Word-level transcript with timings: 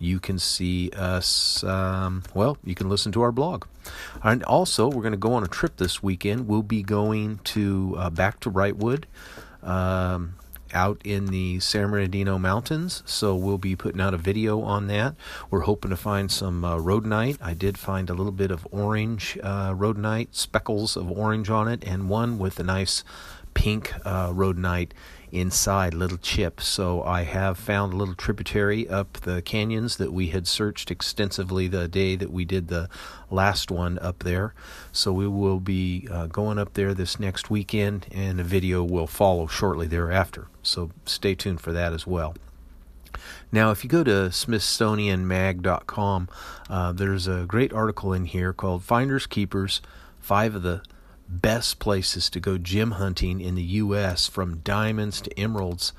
You 0.02 0.20
can 0.20 0.40
see 0.40 0.90
us. 0.96 1.64
Um, 1.64 2.24
well, 2.34 2.58
you 2.64 2.74
can 2.74 2.90
listen 2.90 3.12
to 3.12 3.22
our 3.22 3.32
blog. 3.32 3.66
And 4.24 4.44
also, 4.44 4.88
we're 4.88 5.04
going 5.04 5.12
to 5.12 5.18
go 5.18 5.34
on 5.34 5.44
a 5.44 5.48
trip 5.48 5.78
this 5.78 6.02
weekend. 6.02 6.48
We'll 6.48 6.64
be 6.64 6.82
going 6.82 7.40
to 7.46 7.96
uh, 7.98 8.10
back 8.10 8.40
to 8.42 8.52
Wrightwood. 8.52 9.04
Um, 9.62 10.36
out 10.74 11.02
in 11.04 11.28
the 11.28 11.60
San 11.60 11.92
Bernardino 11.92 12.40
Mountains, 12.40 13.04
so 13.06 13.36
we'll 13.36 13.58
be 13.58 13.76
putting 13.76 14.00
out 14.00 14.14
a 14.14 14.18
video 14.18 14.62
on 14.62 14.88
that. 14.88 15.16
We're 15.50 15.62
hoping 15.62 15.92
to 15.92 15.98
find 15.98 16.32
some 16.32 16.64
uh, 16.64 16.78
rhodonite. 16.78 17.38
I 17.42 17.54
did 17.54 17.78
find 17.78 18.10
a 18.10 18.14
little 18.14 18.32
bit 18.32 18.52
of 18.52 18.66
orange 18.72 19.38
uh, 19.44 19.72
rhodonite, 19.74 20.30
speckles 20.32 20.96
of 20.96 21.12
orange 21.12 21.50
on 21.50 21.68
it, 21.68 21.84
and 21.86 22.10
one 22.10 22.40
with 22.40 22.58
a 22.58 22.64
nice 22.64 23.04
pink 23.54 23.94
uh, 24.06 24.30
rhodonite 24.30 24.92
inside, 25.32 25.94
little 25.94 26.18
Chip. 26.18 26.62
So 26.62 27.04
I 27.04 27.24
have 27.24 27.58
found 27.58 27.94
a 27.94 27.96
little 27.96 28.16
tributary 28.16 28.88
up 28.88 29.14
the 29.14 29.42
canyons 29.42 29.98
that 29.98 30.14
we 30.14 30.28
had 30.28 30.48
searched 30.48 30.92
extensively 30.92 31.68
the 31.68 31.88
day 31.88 32.16
that 32.16 32.32
we 32.32 32.46
did 32.46 32.68
the 32.68 32.90
last 33.30 33.72
one 33.72 33.98
up 34.00 34.20
there. 34.20 34.54
So 34.92 35.14
we 35.14 35.28
will 35.28 35.60
be 35.60 36.08
uh, 36.12 36.28
going 36.28 36.60
up 36.60 36.74
there 36.74 36.94
this 36.94 37.20
next 37.20 37.50
weekend, 37.50 38.08
and 38.12 38.40
a 38.40 38.44
video 38.44 38.84
will 38.84 39.08
follow 39.08 39.48
shortly 39.48 39.88
thereafter. 39.88 40.48
So 40.64 40.92
stay 41.06 41.36
tuned 41.36 41.62
for 41.62 41.72
that 41.72 41.94
as 41.94 42.06
well. 42.06 42.36
Now, 43.52 43.72
if 43.72 43.84
you 43.84 43.90
go 43.90 44.04
to 44.04 44.30
SmithsonianMag.com, 44.30 46.30
uh, 46.70 46.92
there's 46.94 47.28
a 47.28 47.46
great 47.48 47.74
article 47.74 48.14
in 48.14 48.26
here 48.26 48.54
called 48.54 48.84
Finders 48.84 49.28
Keepers 49.28 49.82
Five 50.20 50.56
of 50.56 50.62
the 50.62 50.82
best 51.32 51.80
places 51.80 52.30
to 52.30 52.40
go 52.40 52.58
gem 52.58 52.92
hunting 52.92 53.40
in 53.40 53.56
the 53.56 53.64
U.S. 53.64 54.28
from 54.28 54.58
diamonds 54.60 55.22
to 55.22 55.40
emeralds. 55.40 55.94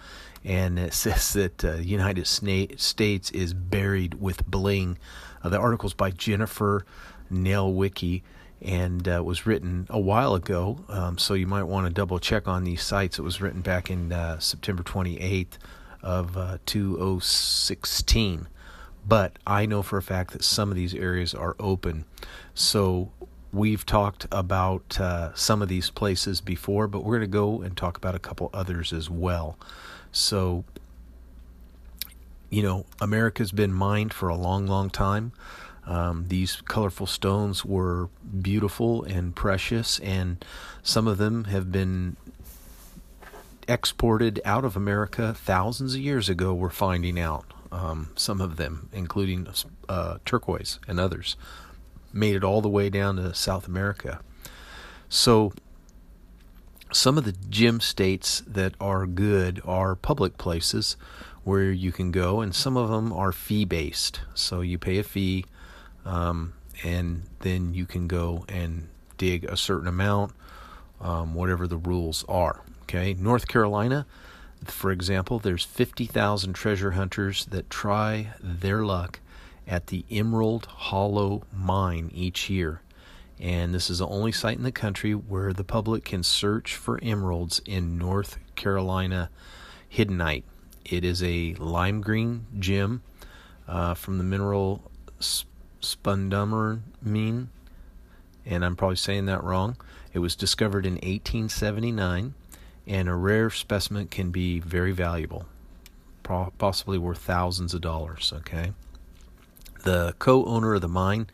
And 0.45 0.79
it 0.79 0.93
says 0.95 1.33
that 1.33 1.59
the 1.59 1.75
uh, 1.75 1.77
United 1.79 2.27
States 2.27 3.31
is 3.31 3.55
buried 3.55 4.15
with 4.15 4.47
bling. 4.47 4.99
Uh, 5.43 5.49
the 5.49 5.59
article's 5.59 5.95
by 5.95 6.11
Jennifer 6.11 6.85
Nowicki 7.33 8.23
and 8.61 9.09
uh, 9.09 9.23
was 9.25 9.45
written 9.45 9.87
a 9.91 9.99
while 9.99 10.35
ago, 10.35 10.85
um, 10.89 11.19
so 11.19 11.35
you 11.35 11.49
might 11.49 11.65
want 11.65 11.87
to 11.87 11.93
double 11.93 12.21
check 12.21 12.47
on 12.47 12.63
these 12.63 12.83
sites. 12.83 13.19
It 13.19 13.23
was 13.23 13.41
written 13.41 13.61
back 13.61 13.91
in 13.91 14.13
uh, 14.13 14.39
September 14.39 14.85
28th 14.85 15.59
of 16.01 16.37
uh, 16.37 16.59
2016. 16.65 18.47
But 19.07 19.39
I 19.45 19.67
know 19.67 19.83
for 19.83 19.97
a 19.97 20.03
fact 20.03 20.33
that 20.33 20.45
some 20.45 20.71
of 20.71 20.77
these 20.77 20.95
areas 20.95 21.35
are 21.35 21.57
open. 21.59 22.05
So 22.55 23.11
We've 23.53 23.85
talked 23.85 24.27
about 24.33 24.99
uh, 24.99 25.35
some 25.35 25.61
of 25.61 25.69
these 25.69 25.91
places 25.91 26.41
before, 26.41 26.89
but 26.89 27.05
we're 27.05 27.19
going 27.19 27.31
to 27.31 27.39
go 27.39 27.61
and 27.61 27.77
talk 27.77 27.99
about 27.99 28.15
a 28.15 28.19
couple 28.19 28.49
others 28.55 28.95
as 28.95 29.11
well. 29.11 29.59
So, 30.11 30.65
you 32.49 32.63
know, 32.63 32.87
America's 32.99 33.53
been 33.53 33.73
mined 33.73 34.15
for 34.15 34.31
a 34.31 34.37
long, 34.37 34.67
long 34.67 34.89
time. 34.89 35.33
Um, 35.87 36.27
these 36.29 36.63
colorful 36.63 37.07
stones 37.07 37.63
were 37.63 38.09
beautiful 38.41 39.03
and 39.05 39.37
precious, 39.37 39.99
and 39.99 40.43
some 40.83 41.07
of 41.07 41.19
them 41.19 41.45
have 41.45 41.71
been 41.71 42.17
exported 43.69 44.41
out 44.47 44.65
of 44.65 44.77
America 44.77 45.35
thousands 45.35 45.95
of 45.95 46.01
years 46.01 46.31
ago. 46.31 46.55
We're 46.55 46.71
finding 46.71 47.21
out 47.21 47.53
um, 47.71 48.13
some 48.15 48.41
of 48.41 48.57
them, 48.57 48.89
including 48.95 49.47
uh, 49.91 50.19
turquoise 50.25 50.79
and 50.89 50.99
others 50.99 51.37
made 52.13 52.37
it 52.37 52.45
all 52.45 52.61
the 52.61 52.69
way 52.69 52.91
down 52.91 53.17
to 53.17 53.35
South 53.35 53.67
America. 53.67 54.21
So, 55.09 55.53
some 56.93 57.17
of 57.17 57.25
the 57.25 57.33
gem 57.33 57.81
states 57.81 58.43
that 58.47 58.75
are 58.81 59.07
good 59.07 59.61
are 59.65 59.95
public 59.95 60.37
places 60.37 60.97
where 61.45 61.73
you 61.73 61.91
can 61.91 62.11
go, 62.11 62.41
and 62.41 62.55
some 62.55 62.77
of 62.77 62.91
them 62.91 63.13
are 63.13 63.33
fee 63.33 63.65
based. 63.65 64.21
So, 64.35 64.61
you 64.61 64.79
pay 64.79 64.99
a 64.99 65.03
fee, 65.03 65.45
um, 66.05 66.55
and 66.85 67.25
then 67.41 67.75
you 67.75 67.87
can 67.87 68.09
go 68.09 68.45
and 68.49 68.89
dig 69.17 69.45
a 69.45 69.57
certain 69.57 69.89
amount, 69.89 70.33
um, 71.01 71.35
whatever 71.35 71.67
the 71.67 71.77
rules 71.77 72.25
are. 72.29 72.63
Okay, 72.83 73.15
North 73.15 73.49
Carolina, 73.49 74.07
for 74.65 74.91
example, 74.91 75.39
there's 75.39 75.65
50,000 75.65 76.53
treasure 76.53 76.93
hunters 76.93 77.47
that 77.47 77.71
try 77.71 78.33
their 78.41 78.85
luck 78.85 79.21
at 79.67 79.89
the 79.89 80.05
Emerald 80.11 80.67
Hollow 80.67 81.43
Mine 81.53 82.11
each 82.15 82.51
year. 82.51 82.83
And 83.41 83.75
this 83.75 83.91
is 83.91 83.99
the 83.99 84.07
only 84.07 84.33
site 84.33 84.57
in 84.57 84.63
the 84.63 84.73
country 84.73 85.13
where 85.13 85.53
the 85.53 85.65
public 85.65 86.05
can 86.05 86.23
search 86.23 86.77
for 86.77 87.01
emeralds 87.03 87.61
in 87.67 87.99
North 87.99 88.39
Carolina 88.55 89.31
hiddenite. 89.93 90.45
It 90.85 91.05
is 91.05 91.23
a 91.23 91.55
lime 91.55 92.01
green 92.01 92.47
gem 92.59 93.03
uh, 93.67 93.95
from 93.95 94.19
the 94.19 94.25
mineral 94.25 94.91
spundamerine, 95.81 97.47
and 98.45 98.65
I'm 98.65 98.77
probably 98.77 98.97
saying 98.97 99.27
that 99.27 99.43
wrong. 99.43 99.77
It 100.13 100.19
was 100.19 100.37
discovered 100.37 100.85
in 100.87 100.95
1879, 100.95 102.35
and 102.87 103.09
a 103.09 103.15
rare 103.15 103.51
specimen 103.51 104.09
can 104.09 104.31
be 104.31 104.61
very 104.61 104.93
valuable, 104.93 105.47
possibly 106.23 106.99
worth 106.99 107.19
thousands 107.19 107.75
of 107.75 107.81
dollars. 107.81 108.33
Okay. 108.37 108.73
The 109.83 110.15
co 110.19 110.45
owner 110.45 110.75
of 110.75 110.81
the 110.81 110.89
mine 110.89 111.27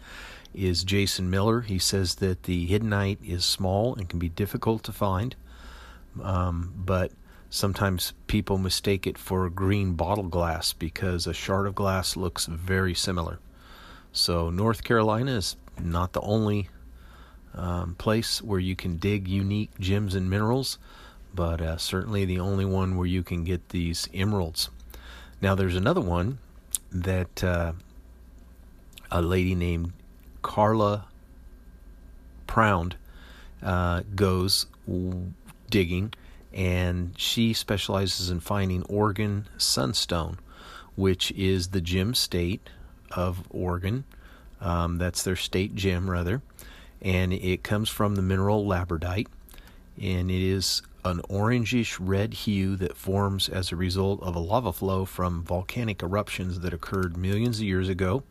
is 0.55 0.85
Jason 0.85 1.29
Miller. 1.31 1.61
He 1.61 1.79
says 1.79 2.17
that 2.17 2.45
the 2.45 2.67
hiddenite 2.67 3.19
is 3.23 3.45
small 3.45 3.95
and 3.95 4.09
can 4.09 4.19
be 4.19 4.29
difficult 4.29 4.83
to 4.85 4.93
find, 4.93 5.37
um, 6.23 6.73
but 6.77 7.13
sometimes 7.51 8.15
people 8.27 8.59
mistake 8.59 9.07
it 9.07 9.19
for 9.19 9.49
green 9.51 9.95
bottle 9.95 10.29
glass 10.29 10.73
because 10.73 11.27
a 11.27 11.35
shard 11.35 11.67
of 11.67 11.75
glass 11.75 12.17
looks 12.17 12.47
very 12.47 12.95
similar. 12.95 13.39
So, 14.13 14.49
North 14.51 14.83
Carolina 14.83 15.33
is 15.33 15.57
not 15.79 16.15
the 16.15 16.23
only 16.23 16.71
um, 17.55 17.95
place 17.97 18.41
where 18.43 18.61
you 18.61 18.75
can 18.75 18.97
dig 18.97 19.29
unique 19.29 19.71
gems 19.79 20.15
and 20.15 20.31
minerals, 20.31 20.79
but 21.35 21.61
uh, 21.61 21.77
certainly 21.77 22.25
the 22.25 22.41
only 22.41 22.65
one 22.65 22.97
where 22.97 23.07
you 23.07 23.23
can 23.23 23.45
get 23.45 23.69
these 23.69 24.09
emeralds. 24.15 24.71
Now, 25.43 25.55
there's 25.55 25.77
another 25.77 26.01
one 26.01 26.39
that 26.91 27.45
uh, 27.45 27.73
a 29.11 29.23
lady 29.23 29.55
named 29.55 29.93
Carla 30.43 31.07
Pround 32.47 32.97
uh, 33.63 34.03
goes 34.15 34.67
digging, 35.71 36.13
and 36.53 37.13
she 37.17 37.53
specializes 37.53 38.31
in 38.31 38.41
finding 38.41 38.83
Oregon 38.85 39.47
sunstone, 39.59 40.39
which 40.97 41.31
is 41.33 41.69
the 41.69 41.81
gem 41.81 42.15
state 42.15 42.69
of 43.11 43.43
Oregon. 43.51 44.05
Um, 44.61 44.99
that's 44.99 45.23
their 45.23 45.37
state 45.37 45.75
gem, 45.75 46.11
rather, 46.11 46.43
and 47.01 47.33
it 47.33 47.63
comes 47.63 47.89
from 47.89 48.15
the 48.15 48.23
mineral 48.23 48.65
labradite, 48.67 49.29
and 50.01 50.31
it 50.31 50.43
is 50.43 50.83
an 51.05 51.21
orangish 51.29 51.97
red 52.01 52.35
hue 52.35 52.77
that 52.77 52.97
forms 52.97 53.49
as 53.49 53.71
a 53.71 53.77
result 53.77 54.23
of 54.23 54.35
a 54.35 54.41
lava 54.41 54.73
flow 54.73 55.05
from 55.05 55.43
volcanic 55.43 56.03
eruptions 56.03 56.61
that 56.61 56.75
occurred 56.75 57.17
millions 57.17 57.59
of 57.59 57.65
years 57.65 57.89
ago 57.89 58.23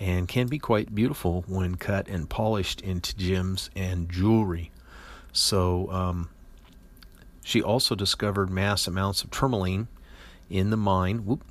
and 0.00 0.26
can 0.26 0.48
be 0.48 0.58
quite 0.58 0.94
beautiful 0.94 1.44
when 1.46 1.76
cut 1.76 2.08
and 2.08 2.28
polished 2.28 2.80
into 2.80 3.14
gems 3.16 3.70
and 3.76 4.10
jewelry. 4.10 4.72
So, 5.32 5.92
um, 5.92 6.30
she 7.42 7.62
also 7.62 7.94
discovered 7.94 8.50
mass 8.50 8.86
amounts 8.86 9.22
of 9.22 9.30
tourmaline 9.30 9.88
in 10.48 10.70
the 10.70 10.76
mine. 10.76 11.24
Whoop. 11.26 11.44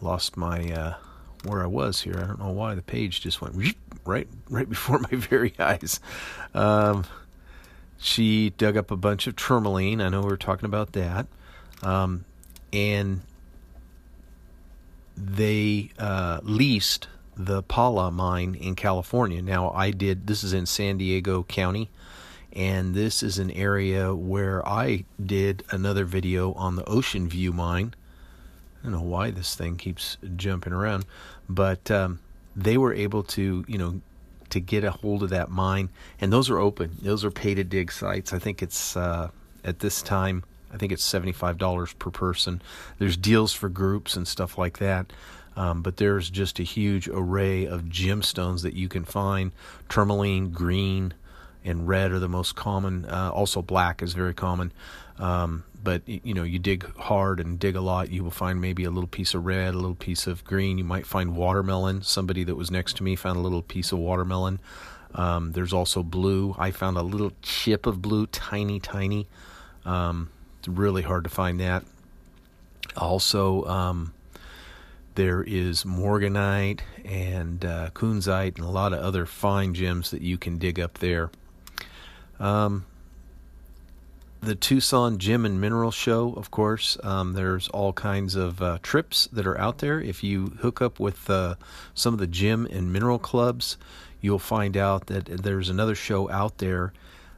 Lost 0.00 0.36
my 0.36 0.70
uh, 0.72 0.94
where 1.44 1.62
I 1.62 1.66
was 1.66 2.02
here. 2.02 2.14
I 2.16 2.26
don't 2.26 2.38
know 2.38 2.50
why 2.50 2.74
the 2.74 2.82
page 2.82 3.20
just 3.20 3.40
went 3.40 3.54
right 4.04 4.28
right 4.48 4.68
before 4.68 4.98
my 5.10 5.16
very 5.16 5.54
eyes. 5.58 6.00
Um, 6.54 7.04
she 7.98 8.50
dug 8.50 8.76
up 8.76 8.90
a 8.90 8.96
bunch 8.96 9.26
of 9.26 9.36
tourmaline. 9.36 10.00
I 10.00 10.08
know 10.08 10.20
we 10.20 10.28
were 10.28 10.36
talking 10.36 10.64
about 10.64 10.92
that, 10.92 11.26
um, 11.82 12.24
and 12.72 13.20
they 15.20 15.90
uh, 15.98 16.40
leased 16.42 17.08
the 17.36 17.62
Pala 17.62 18.10
mine 18.10 18.54
in 18.54 18.74
California. 18.74 19.42
Now 19.42 19.70
I 19.70 19.90
did. 19.90 20.26
This 20.26 20.42
is 20.44 20.52
in 20.52 20.66
San 20.66 20.98
Diego 20.98 21.42
County 21.44 21.90
and 22.52 22.94
this 22.94 23.22
is 23.22 23.38
an 23.38 23.50
area 23.52 24.14
where 24.14 24.66
I 24.66 25.04
did 25.24 25.64
another 25.70 26.04
video 26.04 26.52
on 26.54 26.76
the 26.76 26.84
Ocean 26.84 27.28
View 27.28 27.52
mine. 27.52 27.94
I 28.80 28.84
don't 28.84 28.92
know 28.92 29.02
why 29.02 29.30
this 29.30 29.54
thing 29.54 29.76
keeps 29.76 30.16
jumping 30.36 30.72
around, 30.72 31.04
but 31.48 31.90
um, 31.90 32.18
they 32.56 32.76
were 32.76 32.94
able 32.94 33.22
to, 33.24 33.64
you 33.68 33.78
know, 33.78 34.00
to 34.50 34.58
get 34.58 34.82
a 34.82 34.90
hold 34.90 35.22
of 35.22 35.30
that 35.30 35.50
mine, 35.50 35.90
and 36.20 36.32
those 36.32 36.50
are 36.50 36.58
open. 36.58 36.96
Those 37.02 37.24
are 37.24 37.30
pay 37.30 37.54
to 37.54 37.62
dig 37.62 37.92
sites. 37.92 38.32
I 38.32 38.38
think 38.38 38.62
it's 38.62 38.96
uh, 38.96 39.30
at 39.64 39.78
this 39.78 40.02
time. 40.02 40.42
I 40.72 40.76
think 40.76 40.92
it's 40.92 41.04
seventy-five 41.04 41.58
dollars 41.58 41.92
per 41.94 42.10
person. 42.10 42.62
There's 42.98 43.16
deals 43.16 43.52
for 43.52 43.68
groups 43.68 44.16
and 44.16 44.26
stuff 44.26 44.58
like 44.58 44.78
that. 44.78 45.12
Um, 45.56 45.82
but 45.82 45.96
there's 45.96 46.30
just 46.30 46.60
a 46.60 46.62
huge 46.62 47.08
array 47.08 47.66
of 47.66 47.82
gemstones 47.82 48.62
that 48.62 48.74
you 48.74 48.88
can 48.88 49.04
find 49.04 49.50
tourmaline, 49.88 50.52
green, 50.52 51.12
and 51.64 51.88
red 51.88 52.12
are 52.12 52.20
the 52.20 52.28
most 52.28 52.54
common. 52.54 53.04
Uh, 53.04 53.30
also, 53.34 53.60
black 53.60 54.00
is 54.00 54.14
very 54.14 54.32
common. 54.32 54.72
Um, 55.18 55.64
but 55.82 56.02
you 56.06 56.34
know, 56.34 56.44
you 56.44 56.58
dig 56.58 56.86
hard 56.96 57.40
and 57.40 57.58
dig 57.58 57.76
a 57.76 57.80
lot, 57.80 58.10
you 58.10 58.22
will 58.22 58.30
find 58.30 58.60
maybe 58.60 58.84
a 58.84 58.90
little 58.90 59.08
piece 59.08 59.34
of 59.34 59.44
red, 59.44 59.74
a 59.74 59.76
little 59.76 59.94
piece 59.94 60.26
of 60.26 60.44
green. 60.44 60.78
You 60.78 60.84
might 60.84 61.06
find 61.06 61.36
watermelon. 61.36 62.02
Somebody 62.02 62.44
that 62.44 62.54
was 62.54 62.70
next 62.70 62.96
to 62.98 63.02
me 63.02 63.16
found 63.16 63.38
a 63.38 63.42
little 63.42 63.62
piece 63.62 63.92
of 63.92 63.98
watermelon. 63.98 64.60
Um, 65.14 65.52
there's 65.52 65.72
also 65.72 66.02
blue. 66.02 66.54
I 66.58 66.70
found 66.70 66.96
a 66.96 67.02
little 67.02 67.32
chip 67.42 67.86
of 67.86 68.00
blue, 68.00 68.26
tiny, 68.28 68.78
tiny. 68.78 69.26
Um, 69.84 70.30
it's 70.60 70.68
really 70.68 71.02
hard 71.02 71.24
to 71.24 71.30
find 71.30 71.58
that. 71.60 71.84
Also, 72.94 73.64
um, 73.64 74.12
there 75.14 75.42
is 75.42 75.84
morganite 75.84 76.80
and 77.02 77.64
uh, 77.64 77.88
kunzite 77.94 78.56
and 78.56 78.64
a 78.64 78.70
lot 78.70 78.92
of 78.92 79.00
other 79.00 79.24
fine 79.24 79.72
gems 79.72 80.10
that 80.10 80.20
you 80.20 80.36
can 80.36 80.58
dig 80.58 80.78
up 80.78 80.98
there. 80.98 81.30
Um, 82.38 82.84
the 84.42 84.54
Tucson 84.54 85.18
Gem 85.18 85.46
and 85.46 85.62
Mineral 85.62 85.90
Show, 85.90 86.34
of 86.34 86.50
course. 86.50 86.98
Um, 87.02 87.32
there's 87.32 87.68
all 87.68 87.94
kinds 87.94 88.34
of 88.34 88.60
uh, 88.60 88.78
trips 88.82 89.28
that 89.32 89.46
are 89.46 89.58
out 89.58 89.78
there. 89.78 89.98
If 89.98 90.22
you 90.22 90.48
hook 90.60 90.82
up 90.82 91.00
with 91.00 91.30
uh, 91.30 91.54
some 91.94 92.12
of 92.12 92.20
the 92.20 92.26
gem 92.26 92.66
and 92.70 92.92
mineral 92.92 93.18
clubs, 93.18 93.78
you'll 94.20 94.38
find 94.38 94.76
out 94.76 95.06
that 95.06 95.24
there's 95.24 95.70
another 95.70 95.94
show 95.94 96.30
out 96.30 96.58
there 96.58 96.92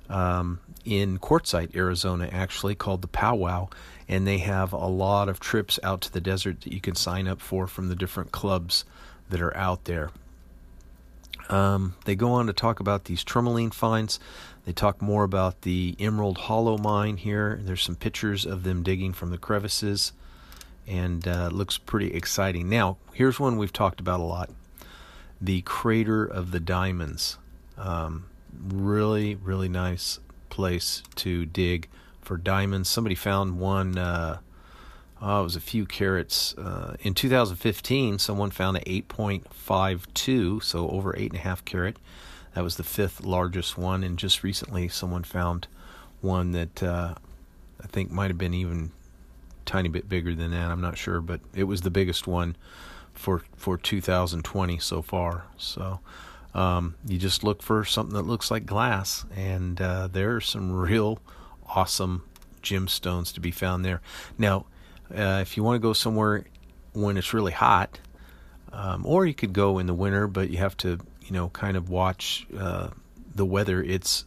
um, 0.09 0.59
in 0.85 1.19
Quartzsite, 1.19 1.75
Arizona, 1.75 2.29
actually 2.33 2.75
called 2.75 3.03
the 3.03 3.09
Powwow, 3.09 3.69
and 4.09 4.27
they 4.27 4.39
have 4.39 4.73
a 4.73 4.87
lot 4.87 5.29
of 5.29 5.41
trips 5.41 5.79
out 5.83 6.01
to 6.03 6.13
the 6.13 6.21
desert 6.21 6.63
that 6.63 6.73
you 6.73 6.81
can 6.81 6.95
sign 6.95 7.29
up 7.29 7.41
for 7.41 7.67
from 7.67 7.89
the 7.89 7.97
different 7.97 8.33
clubs 8.33 8.85
that 9.31 9.41
are 9.41 9.57
out 9.57 9.85
there. 9.85 10.11
Um, 11.49 11.95
they 12.05 12.15
go 12.15 12.33
on 12.33 12.47
to 12.47 12.53
talk 12.53 12.81
about 12.81 13.05
these 13.05 13.25
tourmaline 13.25 13.71
finds. 13.71 14.19
They 14.65 14.73
talk 14.73 15.03
more 15.03 15.25
about 15.25 15.63
the 15.63 15.97
Emerald 15.99 16.39
Hollow 16.39 16.79
mine 16.79 17.17
here. 17.17 17.61
There's 17.63 17.83
some 17.83 17.97
pictures 17.97 18.47
of 18.47 18.63
them 18.63 18.83
digging 18.83 19.13
from 19.13 19.31
the 19.31 19.39
crevices, 19.39 20.13
and 20.87 21.27
uh, 21.27 21.49
looks 21.53 21.79
pretty 21.79 22.15
exciting. 22.15 22.69
Now, 22.69 22.97
here's 23.13 23.41
one 23.41 23.57
we've 23.57 23.73
talked 23.73 24.01
about 24.01 24.21
a 24.21 24.25
lot: 24.25 24.51
the 25.41 25.63
Crater 25.63 26.25
of 26.25 26.53
the 26.53 26.61
Diamonds. 26.61 27.39
Um, 27.77 28.27
really, 28.69 29.35
really 29.35 29.69
nice 29.69 30.21
place 30.53 31.03
to 31.17 31.47
dig 31.47 31.89
for 32.21 32.37
diamonds. 32.37 32.89
Somebody 32.89 33.15
found 33.15 33.59
one. 33.59 33.99
Uh, 33.99 34.39
oh, 35.21 35.41
it 35.41 35.45
was 35.45 35.57
a 35.57 35.61
few 35.61 35.87
carats. 35.87 36.55
Uh, 36.57 36.95
in 37.01 37.15
2015, 37.15 38.19
someone 38.19 38.51
found 38.51 38.77
an 38.77 38.85
8.52, 38.85 40.63
so 40.63 40.89
over 40.91 41.17
eight 41.17 41.33
and 41.33 41.41
a 41.41 41.43
half 41.43 41.65
carat. 41.65 41.97
That 42.55 42.63
was 42.63 42.77
the 42.77 42.85
fifth 42.85 43.25
largest 43.25 43.79
one, 43.79 44.05
and 44.05 44.19
just 44.19 44.43
recently 44.43 44.89
someone 44.89 45.25
found 45.25 45.69
one 46.21 46.53
that 46.53 46.83
uh, 46.83 47.15
I 47.83 47.87
think 47.87 48.11
might 48.11 48.29
have 48.29 48.39
been 48.39 48.55
even 48.55 48.93
tiny 49.65 49.89
bit 49.89 50.07
bigger 50.07 50.35
than 50.35 50.51
that. 50.51 50.71
I'm 50.71 50.83
not 50.83 50.99
sure, 50.99 51.23
but 51.23 51.41
it 51.55 51.65
was 51.65 51.81
the 51.81 51.91
biggest 51.91 52.27
one 52.27 52.57
for 53.15 53.43
for 53.57 53.79
2020 53.79 54.79
so 54.79 55.01
far. 55.01 55.47
So 55.57 56.01
um, 56.55 56.97
you 57.07 57.19
just 57.19 57.45
look 57.45 57.63
for 57.63 57.85
something 57.85 58.15
that 58.15 58.23
looks 58.23 58.51
like 58.51 58.67
glass, 58.67 59.25
and 59.37 59.81
uh, 59.81 60.09
there 60.09 60.37
are 60.37 60.41
some 60.41 60.73
real 60.73 61.19
awesome 61.67 62.25
gemstones 62.63 63.33
to 63.35 63.41
be 63.41 63.51
found 63.51 63.85
there. 63.85 64.01
Now, 64.39 64.67
uh, 65.15 65.41
if 65.43 65.57
you 65.57 65.63
want 65.63 65.77
to 65.77 65.87
go 65.87 65.93
somewhere 65.93 66.45
when 66.93 67.17
it's 67.17 67.35
really 67.35 67.53
hot, 67.53 67.99
um, 68.73 69.05
or 69.05 69.27
you 69.27 69.35
could 69.35 69.53
go 69.53 69.79
in 69.79 69.87
the 69.87 69.95
winter, 69.95 70.27
but 70.27 70.51
you 70.51 70.59
have 70.59 70.77
to 70.79 70.99
you 71.33 71.33
know, 71.33 71.49
kind 71.51 71.77
of 71.77 71.89
watch 71.89 72.47
uh, 72.59 72.89
the 73.35 73.47
weather. 73.47 73.83
It's 73.83 74.25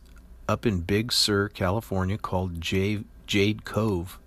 up 0.47 0.65
in 0.65 0.81
Big 0.81 1.11
Sur, 1.11 1.49
California, 1.49 2.17
called 2.17 2.61
Jade, 2.61 3.05
Jade 3.27 3.65
Cove. 3.65 4.19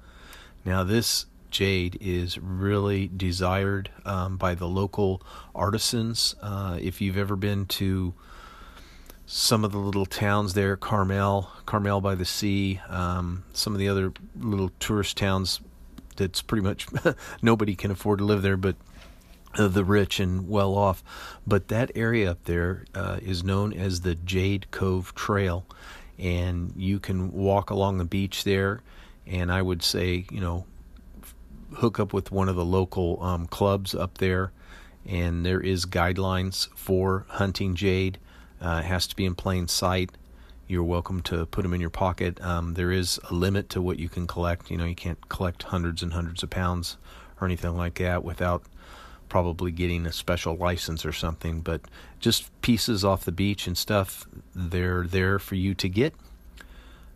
Now, 0.64 0.84
this 0.84 1.26
jade 1.50 1.98
is 2.00 2.38
really 2.38 3.08
desired 3.08 3.90
um, 4.04 4.36
by 4.36 4.54
the 4.54 4.66
local 4.66 5.22
artisans. 5.54 6.34
Uh, 6.40 6.78
if 6.80 7.00
you've 7.00 7.18
ever 7.18 7.36
been 7.36 7.66
to 7.66 8.14
some 9.26 9.64
of 9.64 9.72
the 9.72 9.78
little 9.78 10.06
towns 10.06 10.54
there, 10.54 10.76
Carmel, 10.76 11.50
Carmel 11.66 12.00
by 12.00 12.14
the 12.14 12.24
Sea, 12.24 12.80
um, 12.88 13.44
some 13.52 13.74
of 13.74 13.78
the 13.78 13.88
other 13.88 14.12
little 14.38 14.70
tourist 14.80 15.16
towns 15.16 15.60
that's 16.16 16.42
pretty 16.42 16.62
much 16.62 16.86
nobody 17.42 17.74
can 17.74 17.90
afford 17.90 18.18
to 18.18 18.24
live 18.24 18.42
there, 18.42 18.56
but 18.56 18.76
the 19.56 19.84
rich 19.84 20.20
and 20.20 20.48
well 20.48 20.74
off. 20.74 21.02
But 21.46 21.68
that 21.68 21.90
area 21.94 22.30
up 22.30 22.44
there 22.44 22.84
uh, 22.94 23.18
is 23.22 23.42
known 23.42 23.72
as 23.72 24.00
the 24.00 24.14
Jade 24.14 24.70
Cove 24.70 25.14
Trail, 25.14 25.64
and 26.18 26.72
you 26.76 27.00
can 27.00 27.32
walk 27.32 27.70
along 27.70 27.98
the 27.98 28.04
beach 28.04 28.44
there. 28.44 28.80
And 29.26 29.52
I 29.52 29.60
would 29.60 29.82
say, 29.82 30.26
you 30.30 30.40
know, 30.40 30.64
hook 31.74 32.00
up 32.00 32.12
with 32.12 32.30
one 32.30 32.48
of 32.48 32.56
the 32.56 32.64
local 32.64 33.22
um, 33.22 33.46
clubs 33.46 33.94
up 33.94 34.18
there, 34.18 34.52
and 35.06 35.44
there 35.44 35.60
is 35.60 35.86
guidelines 35.86 36.68
for 36.74 37.26
hunting 37.28 37.74
jade. 37.74 38.18
Uh, 38.60 38.80
it 38.84 38.86
has 38.86 39.06
to 39.06 39.16
be 39.16 39.24
in 39.24 39.34
plain 39.34 39.68
sight. 39.68 40.10
You're 40.66 40.84
welcome 40.84 41.22
to 41.22 41.46
put 41.46 41.62
them 41.62 41.72
in 41.72 41.80
your 41.80 41.90
pocket. 41.90 42.40
Um, 42.42 42.74
there 42.74 42.92
is 42.92 43.18
a 43.30 43.34
limit 43.34 43.70
to 43.70 43.80
what 43.80 43.98
you 43.98 44.08
can 44.08 44.26
collect. 44.26 44.70
You 44.70 44.76
know, 44.76 44.84
you 44.84 44.94
can't 44.94 45.28
collect 45.28 45.62
hundreds 45.62 46.02
and 46.02 46.12
hundreds 46.12 46.42
of 46.42 46.50
pounds 46.50 46.96
or 47.40 47.46
anything 47.46 47.76
like 47.76 47.94
that 47.94 48.24
without 48.24 48.64
probably 49.28 49.70
getting 49.70 50.06
a 50.06 50.12
special 50.12 50.56
license 50.56 51.04
or 51.04 51.12
something, 51.12 51.60
but 51.60 51.80
just 52.20 52.50
pieces 52.62 53.04
off 53.04 53.24
the 53.24 53.32
beach 53.32 53.66
and 53.66 53.76
stuff, 53.76 54.26
they're 54.54 55.06
there 55.06 55.38
for 55.38 55.54
you 55.54 55.74
to 55.74 55.88
get. 55.88 56.14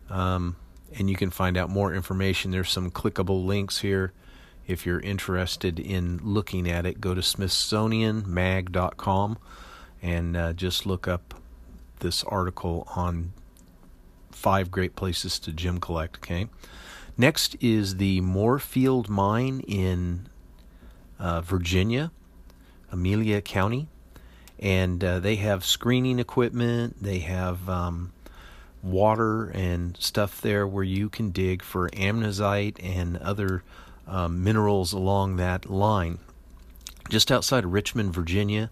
Um, 0.09 0.55
and 0.97 1.09
you 1.09 1.15
can 1.15 1.29
find 1.29 1.57
out 1.57 1.69
more 1.69 1.93
information. 1.93 2.51
There's 2.51 2.69
some 2.69 2.91
clickable 2.91 3.45
links 3.45 3.79
here. 3.79 4.13
If 4.67 4.85
you're 4.85 4.99
interested 4.99 5.79
in 5.79 6.19
looking 6.23 6.69
at 6.69 6.85
it, 6.85 7.01
go 7.01 7.13
to 7.13 7.21
SmithsonianMag.com 7.21 9.37
and 10.01 10.37
uh, 10.37 10.53
just 10.53 10.85
look 10.85 11.07
up 11.07 11.33
this 11.99 12.23
article 12.23 12.87
on 12.95 13.33
five 14.31 14.71
great 14.71 14.95
places 14.95 15.37
to 15.39 15.51
gem 15.51 15.79
collect. 15.79 16.17
Okay. 16.17 16.47
Next 17.17 17.55
is 17.61 17.97
the 17.97 18.21
Morefield 18.21 19.07
Mine 19.07 19.59
in 19.67 20.27
uh, 21.19 21.41
Virginia, 21.41 22.11
Amelia 22.91 23.41
County, 23.41 23.87
and 24.59 25.03
uh, 25.03 25.19
they 25.19 25.35
have 25.35 25.63
screening 25.63 26.19
equipment. 26.19 27.01
They 27.01 27.19
have 27.19 27.69
um, 27.69 28.13
water 28.81 29.49
and 29.49 29.95
stuff 29.97 30.41
there 30.41 30.67
where 30.67 30.83
you 30.83 31.09
can 31.09 31.31
dig 31.31 31.63
for 31.63 31.89
amazonite 31.91 32.83
and 32.83 33.17
other 33.17 33.63
um, 34.07 34.43
minerals 34.43 34.93
along 34.93 35.37
that 35.37 35.69
line. 35.69 36.19
Just 37.09 37.31
outside 37.31 37.65
of 37.65 37.73
Richmond, 37.73 38.13
Virginia, 38.13 38.69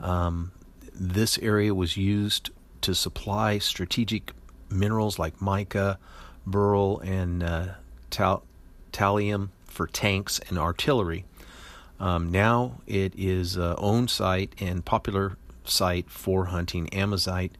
um, 0.00 0.52
this 0.94 1.38
area 1.38 1.74
was 1.74 1.96
used 1.96 2.50
to 2.82 2.94
supply 2.94 3.58
strategic 3.58 4.32
minerals 4.70 5.18
like 5.18 5.40
mica, 5.40 5.98
beryl, 6.46 7.00
and 7.00 7.42
uh, 7.42 7.66
tal- 8.10 8.44
for 9.64 9.86
tanks 9.86 10.40
and 10.48 10.58
artillery. 10.58 11.24
Um, 11.98 12.30
now 12.30 12.80
it 12.86 13.14
is 13.16 13.56
a 13.56 13.76
own 13.76 14.08
site 14.08 14.54
and 14.58 14.84
popular 14.84 15.36
site 15.64 16.10
for 16.10 16.46
hunting 16.46 16.86
amazonite, 16.88 17.52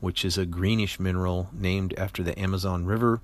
which 0.00 0.24
is 0.24 0.36
a 0.36 0.44
greenish 0.44 1.00
mineral 1.00 1.48
named 1.52 1.94
after 1.96 2.22
the 2.22 2.38
Amazon 2.38 2.84
River. 2.84 3.20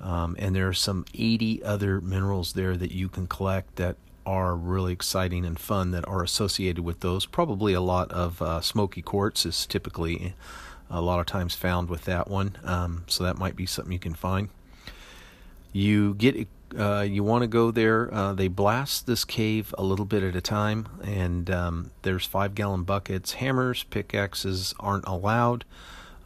Um, 0.00 0.36
and 0.38 0.56
there 0.56 0.68
are 0.68 0.74
some 0.74 1.04
80 1.14 1.62
other 1.62 2.00
minerals 2.00 2.54
there 2.54 2.76
that 2.76 2.92
you 2.92 3.08
can 3.08 3.26
collect 3.26 3.76
that 3.76 3.96
are 4.26 4.54
really 4.54 4.92
exciting 4.92 5.44
and 5.44 5.58
fun 5.58 5.90
that 5.90 6.06
are 6.08 6.22
associated 6.22 6.84
with 6.84 7.00
those. 7.00 7.26
Probably 7.26 7.72
a 7.72 7.80
lot 7.80 8.10
of 8.12 8.40
uh, 8.40 8.60
smoky 8.60 9.02
quartz 9.02 9.44
is 9.44 9.66
typically 9.66 10.34
a 10.90 11.00
lot 11.00 11.20
of 11.20 11.26
times 11.26 11.54
found 11.54 11.88
with 11.88 12.04
that 12.04 12.28
one, 12.28 12.56
um, 12.64 13.04
so 13.06 13.24
that 13.24 13.38
might 13.38 13.56
be 13.56 13.66
something 13.66 13.92
you 13.92 13.98
can 13.98 14.14
find. 14.14 14.48
You 15.72 16.14
get 16.14 16.48
uh, 16.78 17.00
you 17.00 17.24
want 17.24 17.42
to 17.42 17.48
go 17.48 17.70
there. 17.70 18.12
Uh, 18.12 18.32
they 18.32 18.48
blast 18.48 19.06
this 19.06 19.24
cave 19.24 19.74
a 19.78 19.82
little 19.82 20.04
bit 20.04 20.22
at 20.22 20.36
a 20.36 20.40
time, 20.40 20.88
and 21.02 21.50
um, 21.50 21.90
there's 22.02 22.26
five 22.26 22.54
gallon 22.54 22.84
buckets. 22.84 23.32
Hammers, 23.32 23.84
pickaxes 23.84 24.74
aren't 24.78 25.06
allowed. 25.06 25.64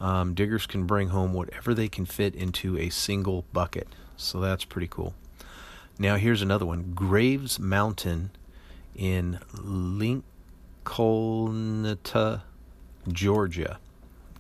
Um, 0.00 0.34
diggers 0.34 0.66
can 0.66 0.86
bring 0.86 1.08
home 1.08 1.32
whatever 1.32 1.74
they 1.74 1.88
can 1.88 2.04
fit 2.04 2.34
into 2.34 2.76
a 2.78 2.90
single 2.90 3.44
bucket, 3.52 3.88
so 4.16 4.40
that's 4.40 4.64
pretty 4.64 4.88
cool. 4.88 5.14
Now, 5.98 6.16
here's 6.16 6.42
another 6.42 6.66
one 6.66 6.92
Graves 6.94 7.58
Mountain 7.58 8.30
in 8.94 9.38
Lincolnton, 9.54 10.12
Georgia. 13.10 13.78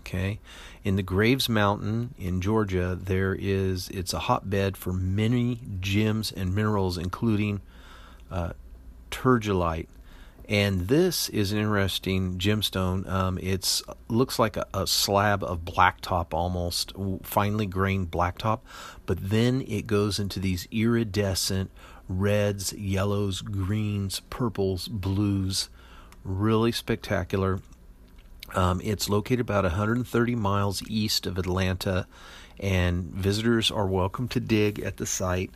Okay, 0.00 0.40
in 0.82 0.96
the 0.96 1.02
Graves 1.02 1.48
Mountain 1.48 2.14
in 2.18 2.42
Georgia, 2.42 2.98
there 3.00 3.34
is 3.34 3.88
it's 3.88 4.12
a 4.12 4.18
hotbed 4.18 4.76
for 4.76 4.92
many 4.92 5.60
gems 5.80 6.30
and 6.32 6.54
minerals, 6.54 6.98
including 6.98 7.60
uh. 8.30 8.52
And 10.48 10.88
this 10.88 11.30
is 11.30 11.52
an 11.52 11.58
interesting 11.58 12.38
gemstone. 12.38 13.08
Um, 13.08 13.38
it's 13.40 13.82
looks 14.08 14.38
like 14.38 14.56
a, 14.58 14.66
a 14.74 14.86
slab 14.86 15.42
of 15.42 15.64
blacktop, 15.64 16.34
almost 16.34 16.92
finely 17.22 17.64
grained 17.64 18.10
blacktop, 18.10 18.60
but 19.06 19.30
then 19.30 19.62
it 19.66 19.86
goes 19.86 20.18
into 20.18 20.40
these 20.40 20.68
iridescent 20.70 21.70
reds, 22.08 22.74
yellows, 22.74 23.40
greens, 23.40 24.20
purples, 24.28 24.88
blues. 24.88 25.70
Really 26.24 26.72
spectacular. 26.72 27.60
Um, 28.54 28.80
it's 28.84 29.08
located 29.08 29.40
about 29.40 29.64
130 29.64 30.34
miles 30.34 30.82
east 30.88 31.26
of 31.26 31.38
Atlanta, 31.38 32.06
and 32.60 33.04
visitors 33.04 33.70
are 33.70 33.86
welcome 33.86 34.28
to 34.28 34.40
dig 34.40 34.78
at 34.80 34.98
the 34.98 35.06
site 35.06 35.50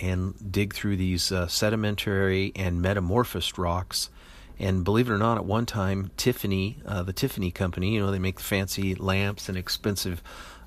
and 0.00 0.52
dig 0.52 0.74
through 0.74 0.96
these 0.96 1.32
uh, 1.32 1.46
sedimentary 1.46 2.52
and 2.54 2.82
metamorphosed 2.82 3.58
rocks. 3.58 4.10
And 4.58 4.84
believe 4.84 5.08
it 5.08 5.12
or 5.12 5.18
not, 5.18 5.38
at 5.38 5.44
one 5.44 5.66
time, 5.66 6.10
Tiffany, 6.16 6.78
uh, 6.84 7.02
the 7.02 7.12
Tiffany 7.12 7.50
company, 7.50 7.94
you 7.94 8.00
know, 8.00 8.10
they 8.10 8.18
make 8.18 8.40
fancy 8.40 8.94
lamps 8.94 9.48
and 9.48 9.56
expensive 9.56 10.22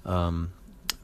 um, 0.06 0.54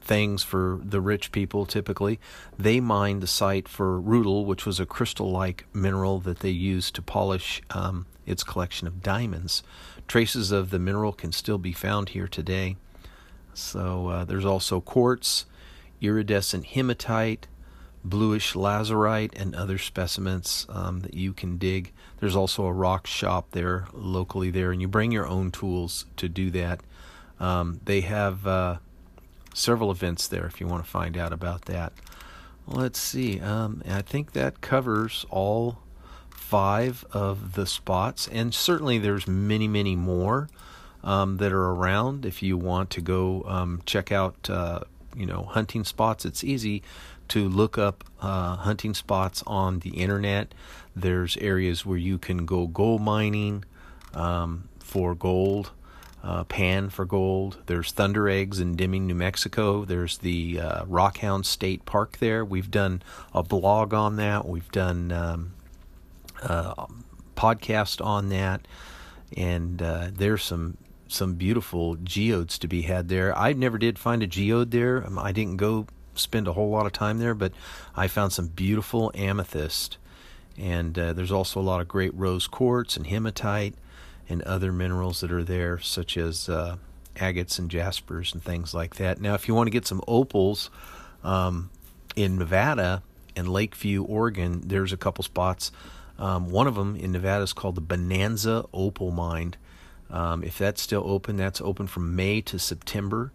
things 0.00 0.42
for 0.42 0.80
the 0.82 1.00
rich 1.00 1.30
people 1.30 1.66
typically. 1.66 2.18
They 2.58 2.80
mined 2.80 3.22
the 3.22 3.26
site 3.26 3.68
for 3.68 4.00
rutile, 4.00 4.46
which 4.46 4.64
was 4.64 4.80
a 4.80 4.86
crystal 4.86 5.30
like 5.30 5.66
mineral 5.74 6.18
that 6.20 6.40
they 6.40 6.50
used 6.50 6.94
to 6.94 7.02
polish 7.02 7.60
um, 7.70 8.06
its 8.24 8.42
collection 8.42 8.86
of 8.86 9.02
diamonds. 9.02 9.62
Traces 10.08 10.50
of 10.50 10.70
the 10.70 10.78
mineral 10.78 11.12
can 11.12 11.32
still 11.32 11.58
be 11.58 11.72
found 11.72 12.10
here 12.10 12.26
today. 12.26 12.76
So 13.52 14.08
uh, 14.08 14.24
there's 14.24 14.46
also 14.46 14.80
quartz, 14.80 15.44
iridescent 16.00 16.66
hematite, 16.66 17.46
bluish 18.04 18.54
lazulite, 18.54 19.38
and 19.40 19.54
other 19.54 19.78
specimens 19.78 20.66
um, 20.68 21.00
that 21.00 21.14
you 21.14 21.32
can 21.32 21.58
dig. 21.58 21.92
There's 22.20 22.36
also 22.36 22.64
a 22.66 22.72
rock 22.72 23.06
shop 23.06 23.50
there 23.52 23.86
locally 23.92 24.50
there, 24.50 24.72
and 24.72 24.80
you 24.80 24.88
bring 24.88 25.12
your 25.12 25.26
own 25.26 25.50
tools 25.50 26.06
to 26.16 26.28
do 26.28 26.50
that. 26.50 26.80
Um, 27.40 27.80
they 27.84 28.00
have 28.02 28.46
uh, 28.46 28.76
several 29.54 29.90
events 29.90 30.28
there 30.28 30.46
if 30.46 30.60
you 30.60 30.66
want 30.66 30.84
to 30.84 30.90
find 30.90 31.16
out 31.16 31.32
about 31.32 31.66
that. 31.66 31.92
Let's 32.66 32.98
see. 32.98 33.40
Um, 33.40 33.82
I 33.88 34.02
think 34.02 34.32
that 34.32 34.60
covers 34.60 35.24
all 35.30 35.78
five 36.30 37.04
of 37.12 37.54
the 37.54 37.66
spots, 37.66 38.28
and 38.28 38.54
certainly 38.54 38.98
there's 38.98 39.26
many, 39.26 39.68
many 39.68 39.96
more 39.96 40.48
um, 41.04 41.38
that 41.38 41.52
are 41.52 41.70
around. 41.70 42.26
If 42.26 42.42
you 42.42 42.56
want 42.56 42.90
to 42.90 43.00
go 43.00 43.44
um, 43.46 43.82
check 43.86 44.12
out, 44.12 44.50
uh, 44.50 44.80
you 45.16 45.26
know, 45.26 45.44
hunting 45.44 45.84
spots, 45.84 46.24
it's 46.24 46.44
easy 46.44 46.82
to 47.28 47.48
look 47.48 47.78
up 47.78 48.04
uh, 48.20 48.56
hunting 48.56 48.94
spots 48.94 49.42
on 49.46 49.80
the 49.80 49.90
internet. 49.90 50.54
There's 50.94 51.36
areas 51.38 51.86
where 51.86 51.98
you 51.98 52.18
can 52.18 52.46
go 52.46 52.66
gold 52.66 53.02
mining 53.02 53.64
um, 54.14 54.68
for 54.80 55.14
gold. 55.14 55.70
Uh, 56.20 56.42
pan 56.42 56.90
for 56.90 57.04
gold. 57.04 57.58
There's 57.66 57.92
Thunder 57.92 58.28
Eggs 58.28 58.58
in 58.58 58.74
Deming, 58.74 59.06
New 59.06 59.14
Mexico. 59.14 59.84
There's 59.84 60.18
the 60.18 60.58
uh, 60.60 60.84
Rockhound 60.84 61.44
State 61.44 61.84
Park 61.84 62.18
there. 62.18 62.44
We've 62.44 62.70
done 62.70 63.02
a 63.32 63.44
blog 63.44 63.94
on 63.94 64.16
that. 64.16 64.46
We've 64.46 64.70
done 64.72 65.12
um, 65.12 65.52
uh, 66.42 66.86
podcast 67.36 68.04
on 68.04 68.30
that, 68.30 68.66
and 69.36 69.80
uh, 69.80 70.08
there's 70.12 70.42
some 70.42 70.76
some 71.06 71.34
beautiful 71.34 71.96
geodes 71.96 72.58
to 72.58 72.68
be 72.68 72.82
had 72.82 73.08
there. 73.08 73.36
I 73.36 73.52
never 73.52 73.78
did 73.78 73.98
find 73.98 74.22
a 74.22 74.26
geode 74.26 74.72
there. 74.72 75.06
Um, 75.06 75.18
I 75.18 75.32
didn't 75.32 75.56
go 75.56 75.86
spend 76.18 76.48
a 76.48 76.52
whole 76.52 76.70
lot 76.70 76.86
of 76.86 76.92
time 76.92 77.18
there, 77.18 77.34
but 77.34 77.52
I 77.96 78.08
found 78.08 78.32
some 78.32 78.48
beautiful 78.48 79.10
amethyst, 79.14 79.98
and 80.56 80.98
uh, 80.98 81.12
there's 81.12 81.32
also 81.32 81.60
a 81.60 81.62
lot 81.62 81.80
of 81.80 81.88
great 81.88 82.14
rose 82.14 82.46
quartz 82.46 82.96
and 82.96 83.06
hematite 83.06 83.74
and 84.28 84.42
other 84.42 84.72
minerals 84.72 85.20
that 85.20 85.32
are 85.32 85.44
there, 85.44 85.78
such 85.78 86.16
as 86.16 86.48
uh, 86.48 86.76
agates 87.16 87.58
and 87.58 87.70
jaspers 87.70 88.34
and 88.34 88.42
things 88.42 88.74
like 88.74 88.96
that. 88.96 89.20
Now, 89.20 89.34
if 89.34 89.48
you 89.48 89.54
want 89.54 89.66
to 89.66 89.72
get 89.72 89.86
some 89.86 90.02
opals 90.06 90.70
um, 91.24 91.70
in 92.16 92.38
Nevada 92.38 93.02
and 93.34 93.48
Lakeview, 93.48 94.02
Oregon, 94.02 94.62
there's 94.66 94.92
a 94.92 94.96
couple 94.96 95.24
spots 95.24 95.72
um, 96.18 96.50
one 96.50 96.66
of 96.66 96.74
them 96.74 96.96
in 96.96 97.12
Nevada 97.12 97.44
is 97.44 97.52
called 97.52 97.76
the 97.76 97.80
Bonanza 97.80 98.64
Opal 98.72 99.10
Mine. 99.10 99.54
Um, 100.10 100.42
if 100.42 100.58
that's 100.58 100.82
still 100.82 101.04
open, 101.06 101.36
that's 101.36 101.60
open 101.60 101.86
from 101.86 102.16
May 102.16 102.40
to 102.42 102.58
September, 102.58 103.30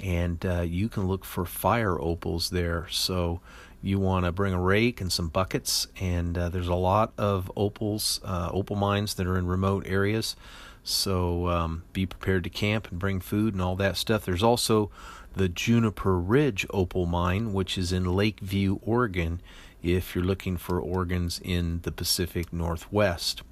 and 0.00 0.44
uh, 0.44 0.60
you 0.62 0.88
can 0.88 1.06
look 1.06 1.24
for 1.24 1.44
fire 1.44 2.00
opals 2.00 2.50
there. 2.50 2.86
So 2.90 3.40
you 3.82 3.98
want 3.98 4.24
to 4.24 4.32
bring 4.32 4.52
a 4.52 4.60
rake 4.60 5.00
and 5.00 5.12
some 5.12 5.28
buckets, 5.28 5.86
and 6.00 6.36
uh, 6.36 6.48
there's 6.48 6.68
a 6.68 6.74
lot 6.74 7.12
of 7.16 7.50
opals, 7.56 8.20
uh, 8.24 8.50
opal 8.52 8.76
mines 8.76 9.14
that 9.14 9.26
are 9.26 9.38
in 9.38 9.46
remote 9.46 9.86
areas. 9.86 10.36
So 10.82 11.48
um, 11.48 11.82
be 11.92 12.06
prepared 12.06 12.44
to 12.44 12.50
camp 12.50 12.88
and 12.90 12.98
bring 12.98 13.20
food 13.20 13.54
and 13.54 13.62
all 13.62 13.76
that 13.76 13.96
stuff. 13.96 14.24
There's 14.24 14.42
also 14.42 14.90
the 15.34 15.48
Juniper 15.48 16.18
Ridge 16.18 16.66
Opal 16.70 17.06
Mine, 17.06 17.52
which 17.52 17.76
is 17.76 17.92
in 17.92 18.04
Lakeview, 18.04 18.78
Oregon 18.82 19.40
if 19.82 20.14
you're 20.14 20.24
looking 20.24 20.56
for 20.56 20.80
organs 20.80 21.40
in 21.44 21.80
the 21.82 21.92
Pacific 21.92 22.52
Northwest. 22.52 23.42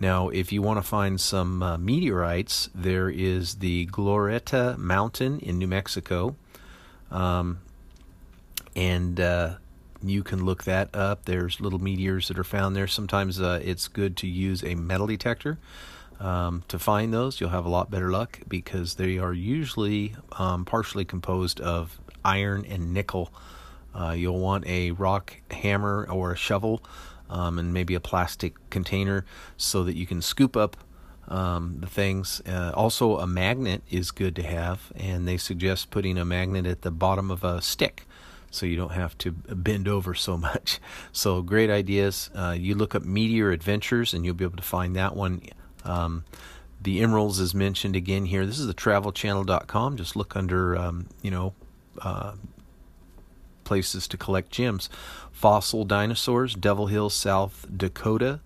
Now, 0.00 0.28
if 0.28 0.52
you 0.52 0.60
want 0.60 0.78
to 0.78 0.82
find 0.82 1.20
some 1.20 1.62
uh, 1.62 1.78
meteorites, 1.78 2.68
there 2.74 3.08
is 3.08 3.56
the 3.56 3.86
Glorieta 3.86 4.76
Mountain 4.76 5.40
in 5.40 5.58
New 5.58 5.68
Mexico. 5.68 6.36
Um, 7.10 7.60
and 8.74 9.20
uh, 9.20 9.54
you 10.02 10.22
can 10.22 10.44
look 10.44 10.64
that 10.64 10.94
up. 10.94 11.24
There's 11.24 11.60
little 11.60 11.78
meteors 11.78 12.28
that 12.28 12.38
are 12.38 12.44
found 12.44 12.74
there. 12.74 12.86
Sometimes 12.86 13.40
uh, 13.40 13.60
it's 13.62 13.88
good 13.88 14.16
to 14.18 14.26
use 14.26 14.64
a 14.64 14.74
metal 14.74 15.06
detector 15.06 15.58
um, 16.20 16.64
to 16.68 16.78
find 16.78 17.12
those. 17.12 17.40
You'll 17.40 17.50
have 17.50 17.64
a 17.64 17.70
lot 17.70 17.90
better 17.90 18.10
luck 18.10 18.40
because 18.48 18.94
they 18.94 19.18
are 19.18 19.32
usually 19.32 20.16
um, 20.32 20.64
partially 20.64 21.04
composed 21.04 21.60
of 21.60 21.98
iron 22.24 22.64
and 22.66 22.92
nickel. 22.92 23.32
Uh, 23.94 24.10
you'll 24.10 24.40
want 24.40 24.66
a 24.66 24.90
rock 24.90 25.36
hammer 25.50 26.06
or 26.10 26.32
a 26.32 26.36
shovel 26.36 26.82
um, 27.34 27.58
and 27.58 27.74
maybe 27.74 27.94
a 27.94 28.00
plastic 28.00 28.54
container 28.70 29.26
so 29.56 29.82
that 29.82 29.96
you 29.96 30.06
can 30.06 30.22
scoop 30.22 30.56
up 30.56 30.76
um, 31.26 31.78
the 31.80 31.86
things. 31.86 32.40
Uh, 32.46 32.70
also, 32.74 33.18
a 33.18 33.26
magnet 33.26 33.82
is 33.90 34.12
good 34.12 34.36
to 34.36 34.42
have, 34.42 34.92
and 34.94 35.26
they 35.26 35.36
suggest 35.36 35.90
putting 35.90 36.16
a 36.16 36.24
magnet 36.24 36.64
at 36.64 36.82
the 36.82 36.92
bottom 36.92 37.30
of 37.30 37.42
a 37.42 37.60
stick 37.60 38.06
so 38.50 38.66
you 38.66 38.76
don't 38.76 38.92
have 38.92 39.18
to 39.18 39.32
bend 39.32 39.88
over 39.88 40.14
so 40.14 40.36
much. 40.50 40.78
So, 41.10 41.42
great 41.42 41.70
ideas. 41.70 42.30
Uh, 42.34 42.54
you 42.56 42.76
look 42.76 42.94
up 42.94 43.02
Meteor 43.02 43.50
Adventures 43.50 44.14
and 44.14 44.24
you'll 44.24 44.34
be 44.34 44.44
able 44.44 44.56
to 44.56 44.62
find 44.62 44.94
that 44.94 45.16
one. 45.16 45.42
Um, 45.84 46.24
the 46.80 47.00
emeralds 47.00 47.40
is 47.40 47.54
mentioned 47.54 47.96
again 47.96 48.26
here. 48.26 48.46
This 48.46 48.60
is 48.60 48.66
the 48.66 48.74
travelchannel.com. 48.74 49.96
Just 49.96 50.14
look 50.14 50.36
under, 50.36 50.76
um, 50.76 51.08
you 51.22 51.30
know, 51.30 51.54
uh, 52.00 52.34
places 53.64 54.06
to 54.08 54.16
collect 54.16 54.50
gems. 54.50 54.88
Fossil 55.32 55.84
dinosaurs, 55.84 56.54
Devil 56.54 56.86
Hill, 56.86 57.10
South 57.10 57.66
Dakota. 57.74 58.40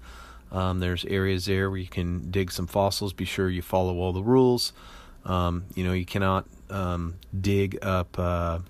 Um, 0.50 0.80
there's 0.80 1.04
areas 1.04 1.44
there 1.44 1.68
where 1.70 1.78
you 1.78 1.88
can 1.88 2.30
dig 2.30 2.50
some 2.50 2.66
fossils. 2.66 3.12
Be 3.12 3.24
sure 3.24 3.50
you 3.50 3.62
follow 3.62 3.98
all 3.98 4.12
the 4.12 4.22
rules. 4.22 4.72
Um, 5.24 5.64
you 5.74 5.84
know, 5.84 5.92
you 5.92 6.06
cannot 6.06 6.46
um, 6.70 7.16
dig 7.38 7.78
up 7.82 8.18
uh, 8.18 8.60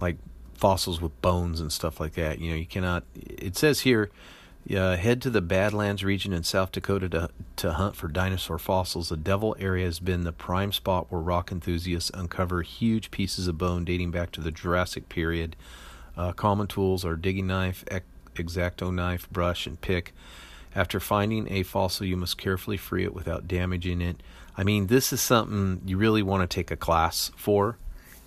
like 0.00 0.16
fossils 0.54 1.00
with 1.00 1.20
bones 1.20 1.60
and 1.60 1.70
stuff 1.70 2.00
like 2.00 2.14
that. 2.14 2.38
You 2.38 2.50
know, 2.50 2.56
you 2.56 2.66
cannot. 2.66 3.04
It 3.14 3.56
says 3.56 3.80
here 3.80 4.10
uh, 4.70 4.96
head 4.96 5.20
to 5.22 5.30
the 5.30 5.42
Badlands 5.42 6.04
region 6.04 6.32
in 6.32 6.44
South 6.44 6.72
Dakota 6.72 7.08
to, 7.08 7.30
to 7.56 7.72
hunt 7.72 7.96
for 7.96 8.08
dinosaur 8.08 8.58
fossils. 8.58 9.08
The 9.08 9.16
Devil 9.16 9.56
area 9.58 9.84
has 9.86 9.98
been 9.98 10.24
the 10.24 10.32
prime 10.32 10.72
spot 10.72 11.06
where 11.10 11.20
rock 11.20 11.50
enthusiasts 11.50 12.10
uncover 12.14 12.62
huge 12.62 13.10
pieces 13.10 13.48
of 13.48 13.58
bone 13.58 13.84
dating 13.84 14.12
back 14.12 14.30
to 14.32 14.40
the 14.40 14.52
Jurassic 14.52 15.08
period. 15.08 15.56
Uh, 16.16 16.32
common 16.32 16.66
tools 16.66 17.04
are 17.04 17.16
digging 17.16 17.46
knife, 17.46 17.84
exacto 18.34 18.92
knife, 18.92 19.28
brush, 19.30 19.66
and 19.66 19.80
pick. 19.80 20.14
After 20.74 21.00
finding 21.00 21.50
a 21.50 21.64
fossil, 21.64 22.06
you 22.06 22.16
must 22.16 22.38
carefully 22.38 22.76
free 22.76 23.04
it 23.04 23.14
without 23.14 23.48
damaging 23.48 24.00
it. 24.00 24.22
I 24.56 24.64
mean, 24.64 24.86
this 24.86 25.12
is 25.12 25.20
something 25.20 25.82
you 25.86 25.96
really 25.96 26.22
want 26.22 26.48
to 26.48 26.54
take 26.54 26.70
a 26.70 26.76
class 26.76 27.30
for. 27.36 27.78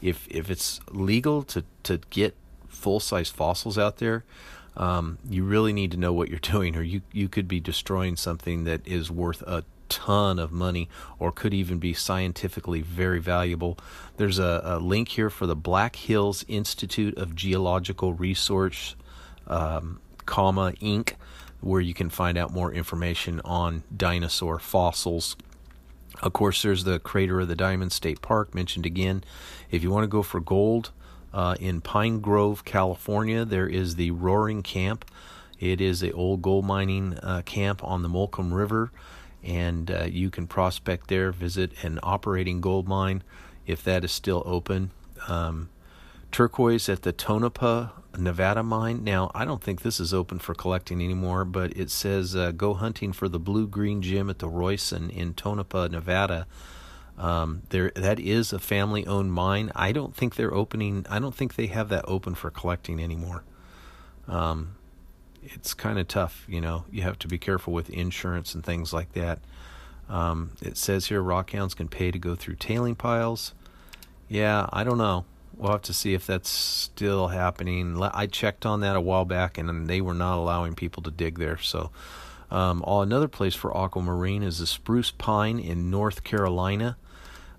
If 0.02 0.28
if 0.30 0.52
it's 0.52 0.80
legal 0.92 1.44
to 1.44 1.64
to 1.84 2.00
get 2.10 2.36
full 2.68 3.00
size 3.00 3.30
fossils 3.30 3.78
out 3.78 3.98
there, 3.98 4.24
um, 4.78 5.18
you 5.30 5.44
really 5.44 5.74
need 5.74 5.92
to 5.92 5.98
know 5.98 6.14
what 6.14 6.30
you're 6.30 6.40
doing, 6.54 6.76
or 6.76 6.84
you 6.84 7.02
you 7.12 7.30
could 7.30 7.48
be 7.48 7.60
destroying 7.60 8.16
something 8.16 8.64
that 8.66 8.86
is 8.88 9.12
worth 9.12 9.42
a 9.44 9.64
ton 9.88 10.40
of 10.40 10.52
money 10.52 10.90
or 11.20 11.32
could 11.32 11.54
even 11.54 11.78
be 11.78 11.94
scientifically 11.94 12.82
very 12.82 13.20
valuable. 13.20 13.78
There's 14.18 14.40
a, 14.40 14.62
a 14.64 14.80
link 14.80 15.10
here 15.10 15.30
for 15.30 15.46
the 15.46 15.56
Black 15.56 15.96
Hills 15.96 16.44
Institute 16.48 17.16
of 17.18 17.36
Geological 17.36 18.14
Research, 18.14 18.96
um, 19.48 20.02
comma 20.26 20.74
Inc 20.82 21.14
where 21.66 21.82
you 21.82 21.96
can 21.96 22.12
find 22.12 22.38
out 22.38 22.54
more 22.54 22.72
information 22.72 23.42
on 23.44 23.82
dinosaur 23.96 24.60
fossils. 24.60 25.36
Of 26.22 26.32
course, 26.32 26.62
there's 26.62 26.84
the 26.84 27.00
crater 27.00 27.42
of 27.42 27.48
the 27.48 27.56
Diamond 27.56 27.92
State 27.92 28.22
Park 28.22 28.54
mentioned 28.54 28.86
again. 28.86 29.24
If 29.72 29.82
you 29.82 29.90
want 29.90 30.04
to 30.04 30.08
go 30.08 30.22
for 30.22 30.40
gold 30.40 30.92
uh, 31.36 31.56
in 31.60 31.82
Pine 31.82 32.22
Grove, 32.22 32.64
California, 32.64 33.44
there 33.44 33.68
is 33.68 33.98
the 33.98 34.12
Roaring 34.12 34.64
Camp. 34.64 35.04
It 35.60 35.82
is 35.82 36.02
an 36.02 36.14
old 36.14 36.42
gold 36.42 36.64
mining 36.64 37.20
uh, 37.22 37.42
camp 37.46 37.84
on 37.84 38.04
the 38.04 38.08
Molecomb 38.08 38.54
River, 38.54 38.92
and 39.44 39.92
uh, 39.92 40.04
you 40.06 40.30
can 40.30 40.48
prospect 40.48 41.10
there, 41.10 41.34
visit 41.34 41.74
an 41.84 42.00
operating 42.02 42.62
gold 42.62 42.88
mine 42.88 43.22
if 43.68 43.84
that 43.84 44.06
is 44.06 44.14
still 44.14 44.44
open. 44.46 44.92
Um, 45.28 45.70
turquoise 46.32 46.88
at 46.88 47.02
the 47.02 47.12
Tonopah 47.12 47.90
Nevada 48.18 48.64
mine. 48.64 49.04
Now, 49.04 49.30
I 49.36 49.44
don't 49.44 49.62
think 49.62 49.82
this 49.82 50.00
is 50.00 50.14
open 50.14 50.40
for 50.40 50.54
collecting 50.54 51.02
anymore, 51.02 51.44
but 51.44 51.76
it 51.76 51.92
says 51.92 52.34
uh, 52.34 52.52
go 52.52 52.76
hunting 52.76 53.12
for 53.12 53.28
the 53.28 53.40
blue 53.40 53.68
green 53.68 54.02
gem 54.02 54.30
at 54.30 54.40
the 54.40 54.48
Royston 54.48 55.10
in 55.10 55.34
Tonopah, 55.34 55.88
Nevada. 55.88 56.48
Um, 57.18 57.64
there, 57.70 57.92
that 57.96 58.20
is 58.20 58.52
a 58.52 58.60
family-owned 58.60 59.32
mine. 59.32 59.72
I 59.76 59.92
don't 59.92 60.16
think 60.16 60.36
they're 60.36 60.54
opening. 60.54 61.06
I 61.10 61.20
don't 61.20 61.34
think 61.34 61.56
they 61.56 61.68
have 61.68 61.90
that 61.90 62.06
open 62.08 62.36
for 62.36 62.50
collecting 62.50 63.00
anymore. 63.00 63.44
Um, 64.28 64.76
it's 65.42 65.74
kind 65.74 65.98
of 65.98 66.08
tough, 66.08 66.44
you 66.48 66.60
know. 66.60 66.86
You 66.92 67.04
have 67.04 67.20
to 67.20 67.28
be 67.28 67.38
careful 67.38 67.72
with 67.72 67.90
insurance 67.90 68.54
and 68.54 68.64
things 68.64 68.92
like 68.92 69.14
that. 69.14 69.40
Um, 70.10 70.52
it 70.62 70.78
says 70.78 71.08
here 71.08 71.22
rockhounds 71.22 71.76
can 71.76 71.88
pay 71.88 72.12
to 72.12 72.20
go 72.20 72.36
through 72.36 72.56
tailing 72.56 72.96
piles. 72.96 73.54
Yeah, 74.28 74.68
I 74.74 74.84
don't 74.84 74.98
know 74.98 75.26
we'll 75.58 75.72
have 75.72 75.82
to 75.84 75.94
see 75.94 76.14
if 76.14 76.26
that's 76.26 76.50
still 76.50 77.30
happening. 77.30 78.02
I 78.02 78.28
checked 78.28 78.66
on 78.66 78.82
that 78.82 78.96
a 78.96 79.02
while 79.02 79.26
back, 79.26 79.58
and 79.58 79.88
they 79.88 80.02
were 80.02 80.14
not 80.14 80.38
allowing 80.38 80.76
people 80.76 81.04
to 81.04 81.12
dig 81.12 81.40
there. 81.40 81.58
So, 81.58 81.92
um, 82.52 82.84
another 82.86 83.28
place 83.28 83.56
for 83.56 83.76
aquamarine 83.76 84.44
is 84.44 84.60
the 84.60 84.68
Spruce 84.68 85.12
Pine 85.12 85.60
in 85.60 85.90
North 85.90 86.24
Carolina. 86.24 86.98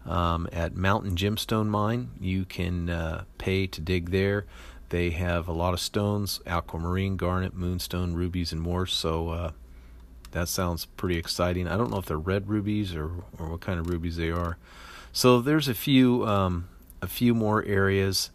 Um, 0.07 0.49
at 0.53 0.77
Mountain 0.77 1.17
Gemstone 1.17 1.67
Mine, 1.67 2.11
you 2.21 2.45
can 2.45 2.89
uh, 2.89 3.25
pay 3.39 3.67
to 3.67 3.81
dig 3.81 4.11
there. 4.11 4.47
They 4.89 5.11
have 5.11 5.49
a 5.49 5.53
lot 5.53 5.75
of 5.75 5.81
stones: 5.81 6.41
aquamarine, 6.47 7.17
garnet, 7.17 7.55
moonstone, 7.55 8.15
rubies, 8.15 8.53
and 8.53 8.61
more. 8.61 8.87
So. 8.87 9.29
Uh, 9.31 9.51
that 10.33 10.49
sounds 10.49 10.85
pretty 10.85 11.17
exciting. 11.17 11.67
I 11.67 11.79
don't 11.79 11.91
know 11.91 11.97
if 11.97 12.05
they're 12.05 12.19
red 12.19 12.47
rubies 12.47 12.95
or, 12.95 13.07
or 13.39 13.49
what 13.49 13.61
kind 13.61 13.81
of 13.81 13.89
rubies 13.89 14.17
they 14.17 14.31
are. 14.31 14.59
So 15.11 15.41
there's 15.41 15.67
a 15.67 15.73
few 15.73 16.27
um, 16.27 16.69
a 17.01 17.07
few 17.07 17.35
more 17.35 17.65
areas 17.65 18.31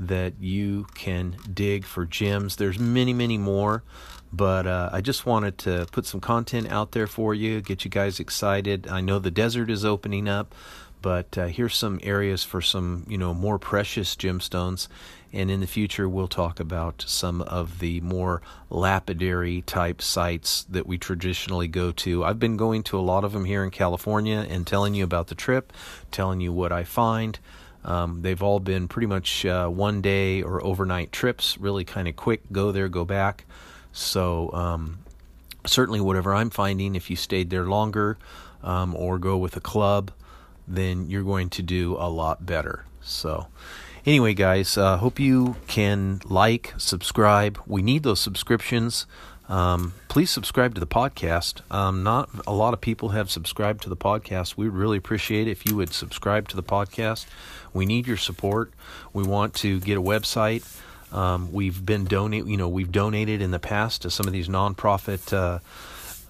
that 0.00 0.34
you 0.40 0.86
can 0.94 1.36
dig 1.52 1.84
for 1.84 2.04
gems. 2.04 2.56
There's 2.56 2.78
many, 2.78 3.12
many 3.12 3.38
more, 3.38 3.82
but 4.32 4.66
uh, 4.66 4.90
I 4.92 5.00
just 5.00 5.26
wanted 5.26 5.58
to 5.58 5.86
put 5.92 6.06
some 6.06 6.20
content 6.20 6.70
out 6.70 6.92
there 6.92 7.06
for 7.06 7.34
you, 7.34 7.60
get 7.60 7.84
you 7.84 7.90
guys 7.90 8.18
excited. 8.18 8.88
I 8.88 9.00
know 9.00 9.18
the 9.18 9.30
desert 9.30 9.70
is 9.70 9.84
opening 9.84 10.28
up, 10.28 10.54
but 11.04 11.36
uh, 11.36 11.48
here's 11.48 11.76
some 11.76 12.00
areas 12.02 12.44
for 12.44 12.62
some, 12.62 13.04
you 13.06 13.18
know, 13.18 13.34
more 13.34 13.58
precious 13.58 14.16
gemstones. 14.16 14.88
And 15.34 15.50
in 15.50 15.60
the 15.60 15.66
future, 15.66 16.08
we'll 16.08 16.28
talk 16.28 16.58
about 16.58 17.04
some 17.06 17.42
of 17.42 17.80
the 17.80 18.00
more 18.00 18.40
lapidary 18.70 19.60
type 19.60 20.00
sites 20.00 20.64
that 20.70 20.86
we 20.86 20.96
traditionally 20.96 21.68
go 21.68 21.92
to. 21.92 22.24
I've 22.24 22.38
been 22.38 22.56
going 22.56 22.84
to 22.84 22.98
a 22.98 23.04
lot 23.04 23.22
of 23.22 23.34
them 23.34 23.44
here 23.44 23.62
in 23.62 23.70
California 23.70 24.46
and 24.48 24.66
telling 24.66 24.94
you 24.94 25.04
about 25.04 25.26
the 25.26 25.34
trip, 25.34 25.74
telling 26.10 26.40
you 26.40 26.54
what 26.54 26.72
I 26.72 26.84
find. 26.84 27.38
Um, 27.84 28.22
they've 28.22 28.42
all 28.42 28.58
been 28.58 28.88
pretty 28.88 29.06
much 29.06 29.44
uh, 29.44 29.68
one 29.68 30.00
day 30.00 30.40
or 30.40 30.64
overnight 30.64 31.12
trips, 31.12 31.58
really 31.58 31.84
kind 31.84 32.08
of 32.08 32.16
quick, 32.16 32.50
go 32.50 32.72
there, 32.72 32.88
go 32.88 33.04
back. 33.04 33.44
So, 33.92 34.50
um, 34.54 35.00
certainly, 35.66 36.00
whatever 36.00 36.34
I'm 36.34 36.48
finding, 36.48 36.94
if 36.94 37.10
you 37.10 37.16
stayed 37.16 37.50
there 37.50 37.66
longer 37.66 38.16
um, 38.62 38.96
or 38.96 39.18
go 39.18 39.36
with 39.36 39.54
a 39.54 39.60
club, 39.60 40.10
then 40.66 41.08
you're 41.10 41.22
going 41.22 41.50
to 41.50 41.62
do 41.62 41.96
a 41.98 42.08
lot 42.08 42.46
better. 42.46 42.84
So, 43.00 43.48
anyway, 44.06 44.34
guys, 44.34 44.78
uh, 44.78 44.96
hope 44.96 45.18
you 45.20 45.56
can 45.66 46.20
like, 46.24 46.74
subscribe. 46.78 47.60
We 47.66 47.82
need 47.82 48.02
those 48.02 48.20
subscriptions. 48.20 49.06
Um, 49.48 49.92
please 50.08 50.30
subscribe 50.30 50.74
to 50.74 50.80
the 50.80 50.86
podcast. 50.86 51.60
Um, 51.70 52.02
not 52.02 52.30
a 52.46 52.52
lot 52.52 52.72
of 52.72 52.80
people 52.80 53.10
have 53.10 53.30
subscribed 53.30 53.82
to 53.82 53.88
the 53.88 53.96
podcast. 53.96 54.56
We 54.56 54.66
would 54.66 54.78
really 54.78 54.96
appreciate 54.96 55.48
it 55.48 55.50
if 55.50 55.66
you 55.66 55.76
would 55.76 55.92
subscribe 55.92 56.48
to 56.48 56.56
the 56.56 56.62
podcast. 56.62 57.26
We 57.72 57.84
need 57.84 58.06
your 58.06 58.16
support. 58.16 58.72
We 59.12 59.22
want 59.22 59.54
to 59.56 59.80
get 59.80 59.98
a 59.98 60.02
website. 60.02 60.64
Um, 61.12 61.52
we've 61.52 61.84
been 61.84 62.06
donate, 62.06 62.46
you 62.46 62.56
know, 62.56 62.68
we've 62.68 62.90
donated 62.90 63.40
in 63.40 63.50
the 63.52 63.60
past 63.60 64.02
to 64.02 64.10
some 64.10 64.26
of 64.26 64.32
these 64.32 64.48
nonprofit 64.48 65.32
uh, 65.32 65.60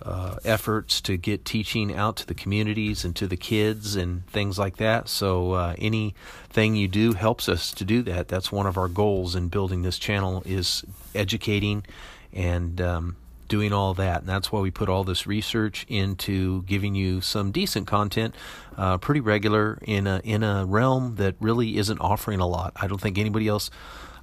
uh, 0.04 0.36
efforts 0.44 1.00
to 1.00 1.16
get 1.16 1.44
teaching 1.44 1.94
out 1.94 2.16
to 2.16 2.26
the 2.26 2.34
communities 2.34 3.04
and 3.04 3.16
to 3.16 3.26
the 3.26 3.36
kids 3.36 3.96
and 3.96 4.26
things 4.26 4.58
like 4.58 4.76
that. 4.76 5.08
So 5.08 5.52
uh, 5.52 5.74
anything 5.78 6.76
you 6.76 6.88
do 6.88 7.12
helps 7.14 7.48
us 7.48 7.72
to 7.72 7.84
do 7.84 8.02
that. 8.02 8.28
That's 8.28 8.52
one 8.52 8.66
of 8.66 8.76
our 8.76 8.88
goals 8.88 9.34
in 9.34 9.48
building 9.48 9.82
this 9.82 9.98
channel 9.98 10.42
is 10.44 10.84
educating 11.14 11.84
and 12.32 12.80
um, 12.80 13.16
doing 13.48 13.72
all 13.72 13.94
that. 13.94 14.20
And 14.20 14.28
that's 14.28 14.52
why 14.52 14.60
we 14.60 14.70
put 14.70 14.88
all 14.88 15.04
this 15.04 15.26
research 15.26 15.86
into 15.88 16.62
giving 16.64 16.94
you 16.94 17.20
some 17.20 17.50
decent 17.50 17.86
content, 17.86 18.34
uh, 18.76 18.98
pretty 18.98 19.20
regular 19.20 19.78
in 19.82 20.06
a 20.06 20.20
in 20.24 20.42
a 20.42 20.66
realm 20.66 21.16
that 21.16 21.36
really 21.40 21.78
isn't 21.78 22.00
offering 22.00 22.40
a 22.40 22.46
lot. 22.46 22.72
I 22.76 22.86
don't 22.86 23.00
think 23.00 23.16
anybody 23.16 23.48
else. 23.48 23.70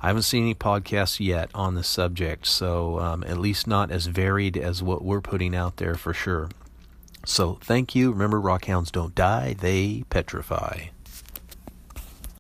I 0.02 0.08
haven't 0.08 0.24
seen 0.24 0.44
any 0.44 0.56
podcasts 0.56 1.20
yet 1.20 1.52
on 1.54 1.76
the 1.76 1.84
subject, 1.84 2.48
so 2.48 3.00
um, 3.00 3.24
at 3.26 3.38
least 3.38 3.68
not 3.68 3.92
as 3.92 4.08
varied 4.08 4.58
as 4.58 4.82
what 4.82 5.04
we're 5.04 5.22
putting 5.22 5.56
out 5.56 5.78
there 5.78 5.96
for 5.96 6.14
sure. 6.14 6.50
So 7.24 7.60
thank 7.62 7.94
you. 7.94 8.12
Remember, 8.12 8.42
rockhounds 8.42 8.92
don't 8.92 9.14
die; 9.14 9.54
they 9.54 10.04
petrify. 10.10 10.88